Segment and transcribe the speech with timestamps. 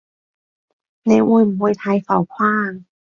[1.03, 2.43] 你會唔會太浮誇
[2.79, 2.85] 啊？